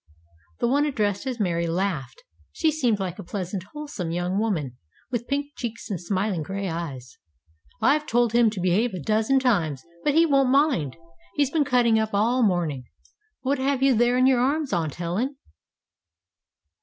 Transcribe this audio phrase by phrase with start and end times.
[0.59, 2.23] The one addressed as Mary laughed.
[2.51, 4.77] She seemed like a pleasant, wholesome young woman,
[5.11, 7.19] with pink cheeks and smiling gray eyes.
[7.81, 10.97] "I've told him to behave a dozen times, but he won't mind.
[11.35, 12.85] He's been cutting up all the morning.
[13.43, 15.37] But what have you there in your arms, Aunt Helen?"